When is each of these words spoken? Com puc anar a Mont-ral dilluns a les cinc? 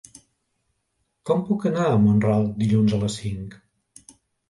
Com 1.31 1.45
puc 1.51 1.69
anar 1.73 1.85
a 1.91 2.01
Mont-ral 2.07 2.51
dilluns 2.65 2.99
a 2.99 3.03
les 3.07 3.23
cinc? 3.23 3.59